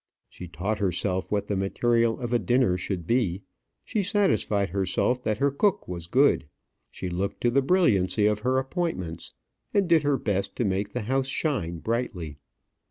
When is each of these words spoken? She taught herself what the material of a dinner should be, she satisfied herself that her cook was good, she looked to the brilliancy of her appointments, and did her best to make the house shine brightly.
She 0.27 0.47
taught 0.47 0.79
herself 0.79 1.31
what 1.31 1.45
the 1.45 1.55
material 1.55 2.19
of 2.19 2.33
a 2.33 2.39
dinner 2.39 2.75
should 2.75 3.05
be, 3.05 3.43
she 3.85 4.01
satisfied 4.01 4.69
herself 4.69 5.23
that 5.23 5.37
her 5.37 5.51
cook 5.51 5.87
was 5.87 6.07
good, 6.07 6.47
she 6.89 7.07
looked 7.07 7.39
to 7.41 7.51
the 7.51 7.61
brilliancy 7.61 8.25
of 8.25 8.39
her 8.39 8.57
appointments, 8.57 9.35
and 9.75 9.87
did 9.87 10.01
her 10.01 10.17
best 10.17 10.55
to 10.55 10.65
make 10.65 10.93
the 10.93 11.01
house 11.03 11.27
shine 11.27 11.77
brightly. 11.77 12.37